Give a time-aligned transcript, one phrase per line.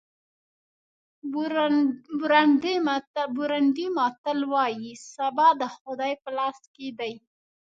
[3.35, 7.13] بورونډي متل وایي سبا د خدای په لاس کې دی.